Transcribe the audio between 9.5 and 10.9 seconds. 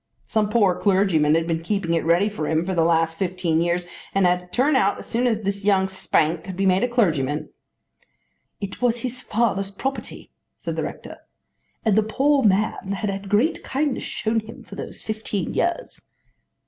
property," said the